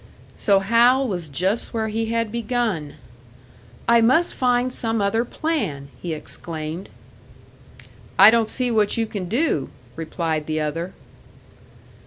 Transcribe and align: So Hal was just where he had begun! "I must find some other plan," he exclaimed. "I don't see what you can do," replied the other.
So 0.35 0.61
Hal 0.61 1.07
was 1.07 1.29
just 1.29 1.75
where 1.75 1.87
he 1.89 2.07
had 2.07 2.31
begun! 2.31 2.95
"I 3.87 4.01
must 4.01 4.33
find 4.33 4.73
some 4.73 4.99
other 4.99 5.23
plan," 5.23 5.89
he 6.01 6.15
exclaimed. 6.15 6.89
"I 8.17 8.31
don't 8.31 8.49
see 8.49 8.71
what 8.71 8.97
you 8.97 9.05
can 9.05 9.29
do," 9.29 9.69
replied 9.95 10.47
the 10.47 10.59
other. 10.59 10.93